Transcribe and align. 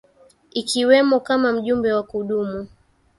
a 0.03 0.03
ikiwemo 0.55 1.19
kama 1.19 1.51
mjumbe 1.53 1.93
wa 1.93 2.03
kudumu 2.03 2.67